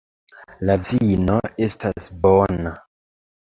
[0.69, 1.35] La vino
[1.67, 2.75] estas bona.